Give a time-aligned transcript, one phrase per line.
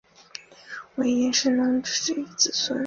[0.95, 2.79] 为炎帝神农氏之子孙。